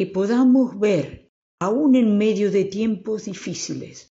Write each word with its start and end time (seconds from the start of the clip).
que 0.00 0.06
podamos 0.06 0.80
ver, 0.80 1.30
aún 1.58 1.94
en 1.94 2.16
medio 2.16 2.50
de 2.50 2.64
tiempos 2.64 3.26
difíciles, 3.26 4.14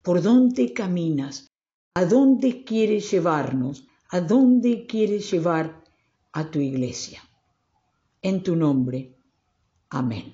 por 0.00 0.22
dónde 0.22 0.72
caminas, 0.72 1.46
a 1.92 2.06
dónde 2.06 2.64
quieres 2.64 3.10
llevarnos, 3.10 3.86
a 4.08 4.22
dónde 4.22 4.86
quieres 4.86 5.30
llevar 5.30 5.84
a 6.32 6.50
tu 6.50 6.58
iglesia. 6.58 7.20
En 8.22 8.42
tu 8.42 8.56
nombre. 8.56 9.14
Amén. 9.90 10.32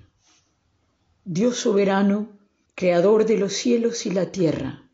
Dios 1.25 1.57
soberano, 1.57 2.39
Creador 2.77 3.27
de 3.27 3.39
los 3.39 3.55
cielos 3.55 4.07
y 4.07 4.13
la 4.13 4.31
tierra, 4.31 4.89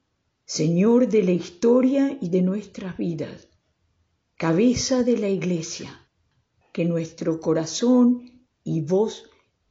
Señor 0.47 1.09
de 1.09 1.23
la 1.23 1.33
historia 1.33 2.17
y 2.19 2.31
de 2.31 2.41
nuestras 2.41 2.97
vidas, 2.97 3.49
cabeza 4.37 5.03
de 5.03 5.19
la 5.19 5.29
iglesia, 5.29 6.09
que 6.73 6.87
nuestro 6.87 7.41
corazón 7.41 8.47
y 8.65 8.81
voz 8.81 9.29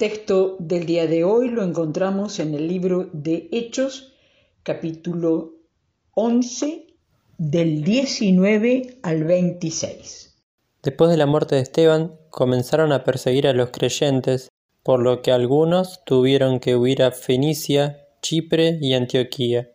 texto 0.00 0.56
del 0.58 0.86
día 0.86 1.06
de 1.06 1.24
hoy 1.24 1.50
lo 1.50 1.62
encontramos 1.62 2.38
en 2.38 2.54
el 2.54 2.66
libro 2.66 3.10
de 3.12 3.50
Hechos, 3.52 4.14
capítulo 4.62 5.52
11, 6.14 6.86
del 7.36 7.84
19 7.84 8.96
al 9.02 9.24
26. 9.24 10.38
Después 10.82 11.10
de 11.10 11.18
la 11.18 11.26
muerte 11.26 11.56
de 11.56 11.60
Esteban, 11.60 12.14
comenzaron 12.30 12.92
a 12.92 13.04
perseguir 13.04 13.46
a 13.46 13.52
los 13.52 13.72
creyentes, 13.72 14.48
por 14.82 15.00
lo 15.00 15.20
que 15.20 15.32
algunos 15.32 16.02
tuvieron 16.06 16.60
que 16.60 16.76
huir 16.76 17.02
a 17.02 17.10
Fenicia, 17.10 18.06
Chipre 18.22 18.78
y 18.80 18.94
Antioquía. 18.94 19.68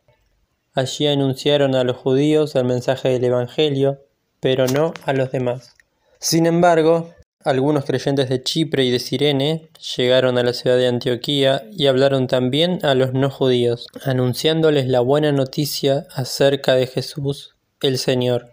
Allí 0.74 1.06
anunciaron 1.06 1.76
a 1.76 1.84
los 1.84 1.98
judíos 1.98 2.56
el 2.56 2.66
mensaje 2.66 3.10
del 3.10 3.26
Evangelio, 3.26 4.00
pero 4.40 4.66
no 4.66 4.92
a 5.06 5.14
los 5.14 5.32
demás. 5.32 5.76
Sin 6.18 6.48
embargo, 6.48 7.14
algunos 7.46 7.86
creyentes 7.86 8.28
de 8.28 8.42
Chipre 8.42 8.84
y 8.86 8.92
de 8.92 8.98
Sirene 8.98 9.70
llegaron 9.96 10.40
a 10.40 10.44
la 10.44 10.52
ciudad 10.52 10.78
de 10.78 10.88
Antioquía 10.88 11.64
y 11.72 11.86
hablaron 11.86 12.26
también 12.26 12.80
a 12.84 12.96
los 12.96 13.14
no 13.14 13.30
judíos, 13.30 13.86
anunciándoles 14.04 14.88
la 14.88 15.00
buena 15.00 15.32
noticia 15.32 16.08
acerca 16.12 16.74
de 16.74 16.88
Jesús, 16.88 17.56
el 17.82 18.00
Señor. 18.00 18.50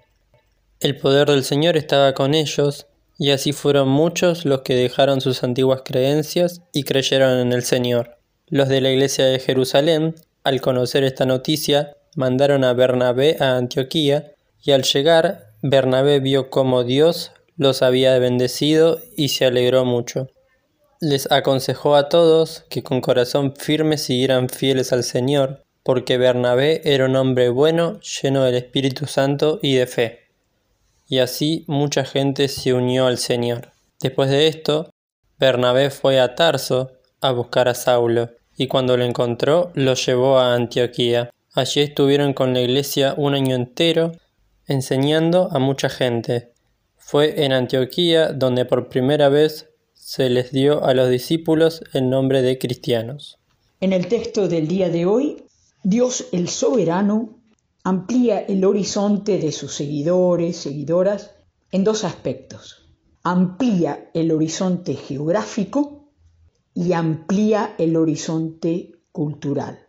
El 0.79 0.99
poder 0.99 1.29
del 1.29 1.43
Señor 1.43 1.79
estaba 1.79 2.13
con 2.13 2.35
ellos, 2.35 2.87
y 3.19 3.31
así 3.31 3.53
fueron 3.53 3.89
muchos 3.89 4.45
los 4.45 4.61
que 4.61 4.75
dejaron 4.75 5.23
sus 5.23 5.43
antiguas 5.43 5.81
creencias 5.85 6.61
y 6.75 6.83
creyeron 6.83 7.39
en 7.39 7.53
el 7.55 7.63
Señor. 7.63 8.19
Los 8.49 8.69
de 8.69 8.83
la 8.83 8.91
iglesia 8.91 9.25
de 9.25 9.39
Jerusalén, 9.39 10.17
al 10.45 10.61
conocer 10.61 11.03
esta 11.05 11.25
noticia, 11.25 11.97
mandaron 12.15 12.63
a 12.63 12.75
Bernabé 12.75 13.39
a 13.41 13.57
Antioquía, 13.57 14.33
y 14.63 14.73
al 14.73 14.83
llegar, 14.83 15.55
Bernabé 15.63 16.21
vio 16.21 16.51
cómo 16.51 16.85
Dios 16.85 17.33
los 17.57 17.83
había 17.83 18.19
bendecido 18.19 19.01
y 19.17 19.29
se 19.29 19.47
alegró 19.47 19.85
mucho. 19.85 20.29
Les 21.01 21.31
aconsejó 21.31 21.97
a 21.97 22.09
todos 22.09 22.65
que 22.71 22.83
con 22.83 23.01
corazón 23.01 23.55
firme 23.57 23.99
siguieran 23.99 24.49
fieles 24.49 24.93
al 24.93 25.05
Señor, 25.05 25.63
porque 25.83 26.17
Bernabé 26.17 26.81
era 26.85 27.07
un 27.07 27.17
hombre 27.17 27.49
bueno, 27.49 28.01
lleno 28.01 28.45
del 28.45 28.55
Espíritu 28.55 29.07
Santo 29.07 29.59
y 29.63 29.75
de 29.75 29.87
fe. 29.87 30.19
y 31.09 31.19
así 31.19 31.65
mucha 31.67 32.05
gente 32.05 32.49
se 32.49 32.73
unió 32.73 33.07
al 33.07 33.19
Señor. 33.19 33.73
Después 34.01 34.31
de 34.31 34.47
esto, 34.47 34.91
Bernabé 35.39 35.91
fue 35.91 36.21
a 36.21 36.35
Tarso 36.35 36.93
a 37.21 37.33
buscar 37.33 37.69
a 37.69 37.75
Saulo, 37.75 38.31
y 38.57 38.67
cuando 38.67 38.97
lo 38.97 39.05
encontró 39.05 39.73
lo 39.75 39.95
llevó 39.95 40.39
a 40.39 40.55
Antioquía. 40.55 41.31
Allí 41.55 41.81
estuvieron 41.81 42.33
con 42.33 42.55
la 42.55 42.61
iglesia 42.61 43.15
un 43.17 43.35
año 43.35 43.55
entero, 43.55 44.13
enseñando 44.67 45.49
a 45.53 45.59
mucha 45.59 45.89
gente. 45.89 46.52
Fue 47.05 47.45
en 47.45 47.53
Antioquía 47.53 48.33
donde 48.33 48.65
por 48.65 48.89
primera 48.89 49.29
vez 49.29 49.69
se 49.93 50.31
les 50.31 50.51
dio 50.51 50.83
a 50.85 50.95
los 50.95 51.11
discípulos 51.11 51.83
el 51.93 52.09
nombre 52.09 52.43
de 52.43 52.59
cristianos. 52.59 53.39
En 53.81 53.93
el 53.93 54.07
texto 54.09 54.49
del 54.49 54.67
día 54.67 54.89
de 54.89 55.05
hoy, 55.05 55.45
Dios 55.83 56.29
el 56.33 56.49
soberano 56.49 57.41
amplía 57.85 58.39
el 58.39 58.65
horizonte 58.65 59.39
de 59.39 59.53
sus 59.53 59.75
seguidores, 59.75 60.57
seguidoras, 60.57 61.33
en 61.71 61.85
dos 61.85 62.05
aspectos. 62.05 62.89
Amplía 63.23 64.11
el 64.15 64.31
horizonte 64.31 64.95
geográfico 64.95 66.09
y 66.73 66.93
amplía 66.93 67.75
el 67.79 67.97
horizonte 67.97 68.93
cultural. 69.11 69.81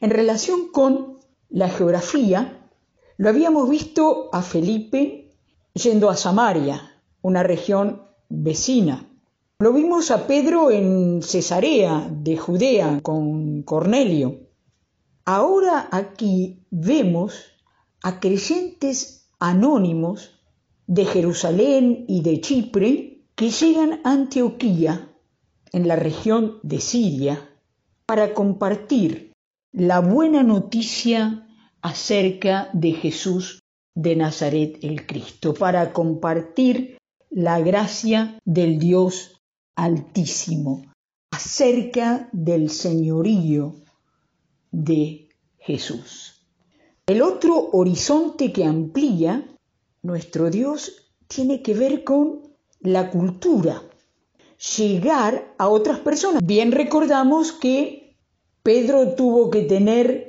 En 0.00 0.10
relación 0.10 0.68
con 0.72 1.20
la 1.48 1.68
geografía, 1.68 2.68
lo 3.16 3.28
habíamos 3.28 3.70
visto 3.70 4.28
a 4.32 4.42
Felipe 4.42 5.23
yendo 5.74 6.08
a 6.08 6.16
Samaria, 6.16 7.02
una 7.20 7.42
región 7.42 8.02
vecina. 8.28 9.08
Lo 9.58 9.72
vimos 9.72 10.12
a 10.12 10.28
Pedro 10.28 10.70
en 10.70 11.20
Cesarea 11.20 12.08
de 12.10 12.36
Judea 12.36 13.00
con 13.02 13.62
Cornelio. 13.62 14.40
Ahora 15.24 15.88
aquí 15.90 16.64
vemos 16.70 17.34
a 18.02 18.20
creyentes 18.20 19.28
anónimos 19.40 20.40
de 20.86 21.06
Jerusalén 21.06 22.04
y 22.06 22.22
de 22.22 22.40
Chipre 22.40 23.24
que 23.34 23.50
llegan 23.50 24.00
a 24.04 24.12
Antioquía, 24.12 25.10
en 25.72 25.88
la 25.88 25.96
región 25.96 26.60
de 26.62 26.78
Siria, 26.78 27.50
para 28.06 28.32
compartir 28.32 29.32
la 29.72 29.98
buena 29.98 30.44
noticia 30.44 31.48
acerca 31.82 32.70
de 32.72 32.92
Jesús 32.92 33.63
de 33.94 34.16
Nazaret 34.16 34.78
el 34.82 35.06
Cristo, 35.06 35.54
para 35.54 35.92
compartir 35.92 36.98
la 37.30 37.60
gracia 37.60 38.38
del 38.44 38.78
Dios 38.78 39.40
Altísimo, 39.76 40.82
acerca 41.32 42.28
del 42.32 42.70
señorío 42.70 43.74
de 44.70 45.28
Jesús. 45.58 46.46
El 47.06 47.22
otro 47.22 47.70
horizonte 47.72 48.52
que 48.52 48.64
amplía 48.64 49.44
nuestro 50.02 50.48
Dios 50.48 51.10
tiene 51.26 51.62
que 51.62 51.74
ver 51.74 52.04
con 52.04 52.42
la 52.80 53.10
cultura, 53.10 53.82
llegar 54.76 55.54
a 55.58 55.68
otras 55.68 55.98
personas. 56.00 56.42
Bien 56.44 56.70
recordamos 56.70 57.52
que 57.52 58.16
Pedro 58.62 59.14
tuvo 59.14 59.50
que 59.50 59.62
tener 59.62 60.23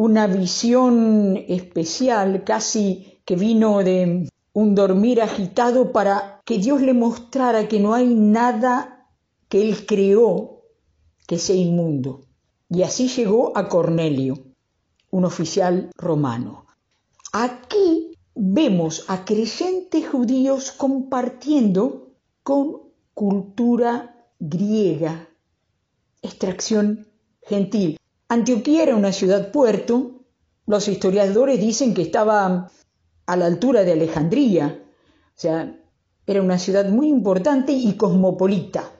una 0.00 0.26
visión 0.26 1.36
especial, 1.48 2.42
casi 2.44 3.20
que 3.26 3.36
vino 3.36 3.84
de 3.84 4.30
un 4.54 4.74
dormir 4.74 5.20
agitado 5.20 5.92
para 5.92 6.40
que 6.46 6.56
Dios 6.58 6.80
le 6.80 6.94
mostrara 6.94 7.68
que 7.68 7.80
no 7.80 7.92
hay 7.92 8.14
nada 8.14 9.06
que 9.50 9.60
él 9.60 9.84
creó 9.84 10.62
que 11.26 11.36
sea 11.36 11.54
inmundo. 11.54 12.22
Y 12.70 12.82
así 12.82 13.08
llegó 13.08 13.52
a 13.58 13.68
Cornelio, 13.68 14.38
un 15.10 15.26
oficial 15.26 15.90
romano. 15.98 16.64
Aquí 17.32 18.16
vemos 18.34 19.04
a 19.08 19.26
creyentes 19.26 20.08
judíos 20.08 20.72
compartiendo 20.72 22.14
con 22.42 22.90
cultura 23.12 24.24
griega, 24.38 25.28
extracción 26.22 27.06
gentil. 27.42 27.99
Antioquía 28.30 28.84
era 28.84 28.96
una 28.96 29.12
ciudad 29.12 29.50
puerto, 29.50 30.22
los 30.66 30.88
historiadores 30.88 31.60
dicen 31.60 31.94
que 31.94 32.02
estaba 32.02 32.70
a 33.26 33.36
la 33.36 33.46
altura 33.46 33.82
de 33.82 33.92
Alejandría, 33.92 34.84
o 34.86 35.32
sea, 35.34 35.76
era 36.26 36.40
una 36.40 36.58
ciudad 36.58 36.88
muy 36.88 37.08
importante 37.08 37.72
y 37.72 37.96
cosmopolita. 37.96 38.90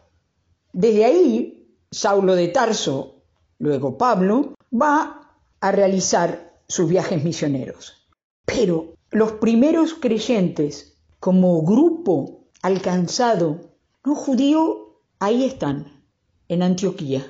Desde 0.72 1.04
ahí, 1.04 1.76
Saulo 1.90 2.34
de 2.34 2.48
Tarso 2.48 3.20
Luego 3.60 3.98
Pablo 3.98 4.54
va 4.72 5.36
a 5.60 5.70
realizar 5.70 6.62
sus 6.66 6.88
viajes 6.88 7.22
misioneros. 7.22 8.08
Pero 8.46 8.94
los 9.10 9.32
primeros 9.32 9.94
creyentes 9.94 10.96
como 11.20 11.62
grupo 11.62 12.48
alcanzado 12.62 13.60
no 14.04 14.14
judío, 14.14 15.02
ahí 15.18 15.44
están, 15.44 16.04
en 16.48 16.62
Antioquía. 16.62 17.24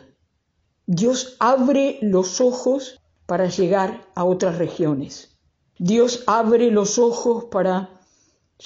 Dios 0.93 1.37
abre 1.39 2.01
los 2.03 2.41
ojos 2.41 3.01
para 3.27 3.47
llegar 3.47 4.09
a 4.17 4.25
otras 4.25 4.59
regiones. 4.59 5.39
Dios 5.79 6.25
abre 6.27 6.73
los 6.73 6.99
ojos 6.99 7.45
para 7.45 8.01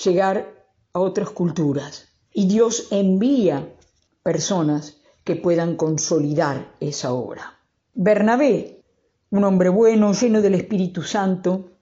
llegar 0.03 0.65
a 0.95 1.01
otras 1.01 1.29
culturas. 1.29 2.09
Y 2.33 2.49
Dios 2.49 2.89
envía 2.91 3.77
personas 4.23 5.03
que 5.23 5.37
puedan 5.37 5.77
consolidar 5.77 6.75
esa 6.81 7.13
obra. 7.13 7.59
Bernabé, 7.93 8.83
un 9.29 9.45
hombre 9.45 9.69
bueno, 9.69 10.15
lleno 10.15 10.41
del 10.41 10.55
Espíritu 10.55 11.03
Santo, 11.03 11.73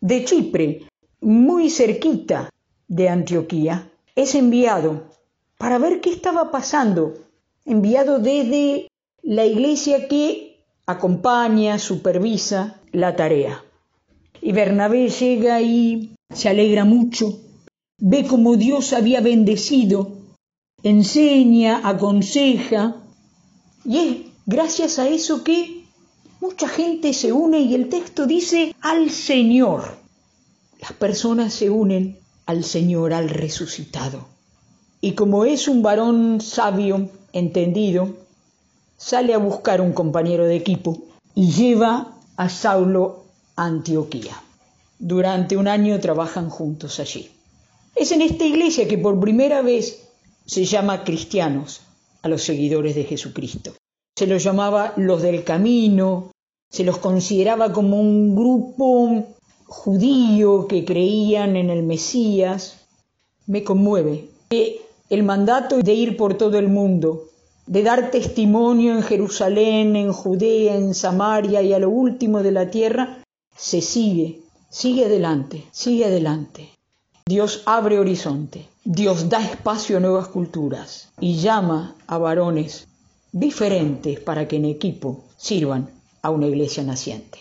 de 0.00 0.24
Chipre, 0.24 0.88
muy 1.20 1.70
cerquita 1.70 2.50
de 2.88 3.08
Antioquía, 3.08 3.92
es 4.16 4.34
enviado 4.34 5.04
para 5.56 5.78
ver 5.78 6.00
qué 6.00 6.10
estaba 6.10 6.50
pasando, 6.50 7.14
enviado 7.64 8.18
desde 8.18 8.88
la 9.24 9.44
iglesia 9.44 10.06
que 10.06 10.64
acompaña, 10.86 11.78
supervisa 11.78 12.80
la 12.92 13.16
tarea. 13.16 13.64
Y 14.40 14.52
Bernabé 14.52 15.08
llega 15.08 15.60
y 15.62 16.14
se 16.32 16.48
alegra 16.48 16.84
mucho, 16.84 17.40
ve 17.98 18.26
cómo 18.26 18.56
Dios 18.56 18.92
había 18.92 19.20
bendecido 19.20 20.24
enseña, 20.84 21.80
aconseja, 21.82 22.96
y 23.86 23.98
es 23.98 24.16
gracias 24.44 24.98
a 24.98 25.08
eso 25.08 25.42
que 25.42 25.86
mucha 26.40 26.68
gente 26.68 27.14
se 27.14 27.32
une 27.32 27.60
y 27.60 27.74
el 27.74 27.88
texto 27.88 28.26
dice 28.26 28.76
al 28.82 29.10
Señor. 29.10 29.96
Las 30.80 30.92
personas 30.92 31.54
se 31.54 31.70
unen 31.70 32.18
al 32.44 32.64
Señor, 32.64 33.14
al 33.14 33.30
resucitado. 33.30 34.26
Y 35.00 35.12
como 35.12 35.46
es 35.46 35.68
un 35.68 35.82
varón 35.82 36.42
sabio, 36.42 37.08
entendido, 37.32 38.23
sale 38.96 39.34
a 39.34 39.38
buscar 39.38 39.80
un 39.80 39.92
compañero 39.92 40.44
de 40.44 40.56
equipo 40.56 40.98
y 41.34 41.50
lleva 41.50 42.14
a 42.36 42.48
Saulo 42.48 43.24
a 43.56 43.66
Antioquía. 43.66 44.40
Durante 44.98 45.56
un 45.56 45.68
año 45.68 45.98
trabajan 46.00 46.48
juntos 46.48 47.00
allí. 47.00 47.30
Es 47.94 48.12
en 48.12 48.22
esta 48.22 48.44
iglesia 48.44 48.88
que 48.88 48.98
por 48.98 49.20
primera 49.20 49.62
vez 49.62 50.08
se 50.46 50.64
llama 50.64 51.04
cristianos 51.04 51.82
a 52.22 52.28
los 52.28 52.42
seguidores 52.42 52.94
de 52.94 53.04
Jesucristo. 53.04 53.72
Se 54.16 54.26
los 54.26 54.42
llamaba 54.42 54.94
los 54.96 55.22
del 55.22 55.44
camino, 55.44 56.30
se 56.70 56.84
los 56.84 56.98
consideraba 56.98 57.72
como 57.72 58.00
un 58.00 58.34
grupo 58.34 59.24
judío 59.66 60.66
que 60.66 60.84
creían 60.84 61.56
en 61.56 61.70
el 61.70 61.82
Mesías. 61.82 62.78
Me 63.46 63.62
conmueve 63.62 64.28
que 64.48 64.80
el 65.10 65.22
mandato 65.22 65.78
de 65.78 65.92
ir 65.92 66.16
por 66.16 66.38
todo 66.38 66.58
el 66.58 66.68
mundo, 66.68 67.28
de 67.66 67.82
dar 67.82 68.10
testimonio 68.10 68.94
en 68.94 69.02
Jerusalén, 69.02 69.96
en 69.96 70.12
Judea, 70.12 70.76
en 70.76 70.94
Samaria 70.94 71.62
y 71.62 71.72
a 71.72 71.78
lo 71.78 71.90
último 71.90 72.42
de 72.42 72.52
la 72.52 72.70
tierra, 72.70 73.22
se 73.56 73.80
sigue, 73.80 74.40
sigue 74.68 75.06
adelante, 75.06 75.64
sigue 75.72 76.04
adelante. 76.04 76.70
Dios 77.26 77.62
abre 77.64 77.98
horizonte, 77.98 78.68
Dios 78.84 79.30
da 79.30 79.42
espacio 79.42 79.96
a 79.96 80.00
nuevas 80.00 80.28
culturas 80.28 81.08
y 81.20 81.36
llama 81.36 81.94
a 82.06 82.18
varones 82.18 82.86
diferentes 83.32 84.20
para 84.20 84.46
que 84.46 84.56
en 84.56 84.66
equipo 84.66 85.24
sirvan 85.36 85.88
a 86.20 86.30
una 86.30 86.46
iglesia 86.46 86.82
naciente. 86.82 87.38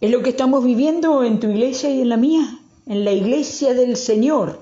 Es 0.00 0.10
lo 0.10 0.22
que 0.22 0.30
estamos 0.30 0.62
viviendo 0.64 1.24
en 1.24 1.40
tu 1.40 1.48
iglesia 1.48 1.88
y 1.88 2.02
en 2.02 2.10
la 2.10 2.18
mía, 2.18 2.60
en 2.86 3.04
la 3.04 3.12
iglesia 3.12 3.72
del 3.72 3.96
Señor. 3.96 4.60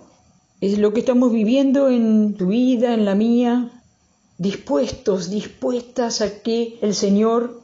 Es 0.60 0.78
lo 0.78 0.92
que 0.92 1.00
estamos 1.00 1.32
viviendo 1.32 1.88
en 1.88 2.34
tu 2.34 2.46
vida, 2.46 2.94
en 2.94 3.04
la 3.04 3.16
mía, 3.16 3.73
dispuestos, 4.44 5.30
dispuestas 5.30 6.20
a 6.20 6.42
que 6.42 6.78
el 6.82 6.94
Señor 6.94 7.62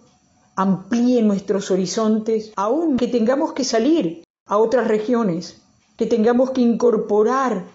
amplíe 0.56 1.22
nuestros 1.22 1.70
horizontes, 1.70 2.52
aun 2.56 2.96
que 2.96 3.06
tengamos 3.06 3.52
que 3.52 3.64
salir 3.64 4.24
a 4.46 4.56
otras 4.56 4.88
regiones, 4.88 5.60
que 5.98 6.06
tengamos 6.06 6.50
que 6.50 6.62
incorporar 6.62 7.66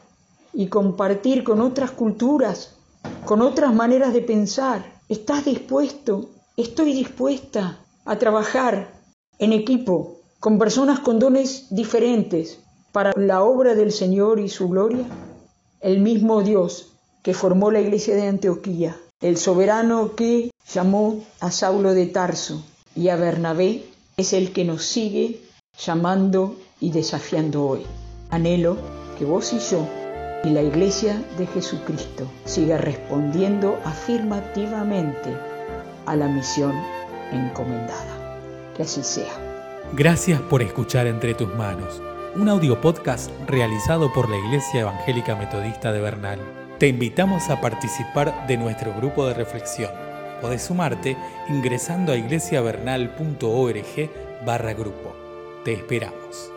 y 0.53 0.67
compartir 0.67 1.43
con 1.43 1.62
otras 1.62 1.91
culturas, 1.91 2.77
con 3.25 3.43
otras 3.43 3.74
maneras 3.74 4.12
de 4.12 4.21
pensar. 4.21 5.00
¿Estás 5.07 5.45
dispuesto? 5.45 6.31
Estoy 6.57 6.93
dispuesta 6.93 7.85
a 8.05 8.17
trabajar 8.17 8.91
en 9.38 9.53
equipo 9.53 10.21
con 10.39 10.57
personas 10.57 11.00
con 11.00 11.19
dones 11.19 11.67
diferentes 11.69 12.59
para 12.91 13.12
la 13.15 13.43
obra 13.43 13.75
del 13.75 13.91
Señor 13.91 14.39
y 14.39 14.50
su 14.50 14.67
gloria? 14.69 15.05
El 15.79 16.00
mismo 16.01 16.41
Dios 16.41 16.94
que 17.25 17.34
formó 17.34 17.72
la 17.72 17.82
iglesia 17.82 18.15
de 18.15 18.27
Antioquía, 18.27 18.96
el 19.20 19.38
soberano 19.38 20.13
que 20.15 20.51
llamó 20.72 21.24
a 21.39 21.50
Saulo 21.50 21.96
de 21.96 22.05
Tarso 22.05 22.63
y 22.96 23.10
a 23.10 23.15
Bernabé, 23.15 23.84
es 24.15 24.32
el 24.34 24.53
que 24.53 24.63
nos 24.63 24.84
sigue 24.84 25.41
llamando 25.75 26.55
y 26.79 26.91
desafiando 26.91 27.65
hoy. 27.65 27.82
Anhelo 28.29 28.77
que 29.17 29.25
vos 29.25 29.53
y 29.53 29.58
yo 29.58 29.88
y 30.44 30.51
la 30.51 30.62
Iglesia 30.62 31.20
de 31.39 31.48
Jesucristo 31.48 32.29
siga 32.46 32.77
respondiendo 32.77 33.79
afirmativamente 33.84 35.36
a 36.05 36.15
la 36.15 36.27
misión 36.27 36.74
encomendada. 37.32 38.38
Que 38.77 38.84
así 38.84 39.01
sea. 39.01 39.34
Gracias 39.94 40.39
por 40.41 40.62
escuchar 40.62 41.08
Entre 41.08 41.34
tus 41.34 41.51
manos, 41.55 42.03
un 42.36 42.50
audio 42.50 42.79
podcast 42.82 43.32
realizado 43.48 44.13
por 44.13 44.29
la 44.29 44.38
Iglesia 44.38 44.82
Evangélica 44.82 45.36
Metodista 45.36 45.91
de 45.91 46.01
Bernal. 46.01 46.64
Te 46.79 46.88
invitamos 46.88 47.50
a 47.50 47.62
participar 47.62 48.48
de 48.48 48.58
nuestro 48.58 48.94
grupo 48.94 49.25
de 49.25 49.34
reflexión. 49.34 49.91
Podés 50.41 50.63
sumarte 50.63 51.15
ingresando 51.48 52.12
a 52.12 52.17
iglesiavernal.org 52.17 54.10
barra 54.46 54.74
grupo. 54.74 55.15
Te 55.63 55.72
esperamos. 55.72 56.54